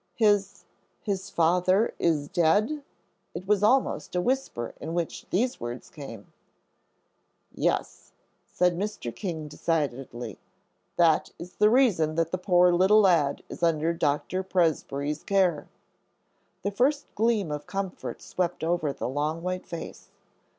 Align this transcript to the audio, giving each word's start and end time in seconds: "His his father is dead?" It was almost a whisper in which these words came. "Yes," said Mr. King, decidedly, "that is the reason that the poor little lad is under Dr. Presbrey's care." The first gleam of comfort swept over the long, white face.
"His 0.15 0.65
his 1.03 1.29
father 1.29 1.93
is 1.99 2.27
dead?" 2.27 2.81
It 3.35 3.45
was 3.45 3.61
almost 3.61 4.15
a 4.15 4.19
whisper 4.19 4.73
in 4.81 4.95
which 4.95 5.29
these 5.29 5.59
words 5.59 5.91
came. 5.91 6.33
"Yes," 7.53 8.11
said 8.47 8.75
Mr. 8.79 9.15
King, 9.15 9.47
decidedly, 9.47 10.39
"that 10.97 11.29
is 11.37 11.53
the 11.57 11.69
reason 11.69 12.15
that 12.15 12.31
the 12.31 12.39
poor 12.39 12.71
little 12.71 13.01
lad 13.01 13.43
is 13.47 13.61
under 13.61 13.93
Dr. 13.93 14.41
Presbrey's 14.41 15.21
care." 15.21 15.69
The 16.63 16.71
first 16.71 17.05
gleam 17.13 17.51
of 17.51 17.67
comfort 17.67 18.23
swept 18.23 18.63
over 18.63 18.91
the 18.91 19.07
long, 19.07 19.43
white 19.43 19.67
face. 19.67 20.09